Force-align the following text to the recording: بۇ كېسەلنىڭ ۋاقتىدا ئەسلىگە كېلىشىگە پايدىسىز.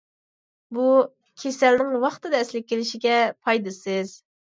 بۇ 0.77 0.85
كېسەلنىڭ 1.41 1.91
ۋاقتىدا 2.05 2.39
ئەسلىگە 2.39 2.65
كېلىشىگە 2.71 3.19
پايدىسىز. 3.51 4.15